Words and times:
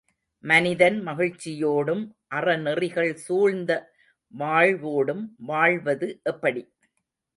மனிதன் 0.43 0.95
மகிழ்ச்சியோடும், 1.07 2.01
அறநெறிகள் 2.35 3.13
சூழ்ந்த 3.25 3.71
வாழ்வோடும் 4.33 5.23
வாழ்வது 5.45 6.09
எப்படி? 6.23 6.63